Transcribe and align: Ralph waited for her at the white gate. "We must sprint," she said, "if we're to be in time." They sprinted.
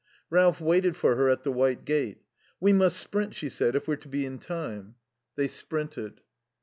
Ralph 0.31 0.59
waited 0.59 0.95
for 0.97 1.15
her 1.15 1.29
at 1.29 1.43
the 1.43 1.51
white 1.51 1.85
gate. 1.85 2.23
"We 2.59 2.73
must 2.73 2.97
sprint," 2.97 3.35
she 3.35 3.49
said, 3.49 3.75
"if 3.75 3.87
we're 3.87 3.97
to 3.97 4.07
be 4.07 4.25
in 4.25 4.39
time." 4.39 4.95
They 5.35 5.47
sprinted. 5.47 6.21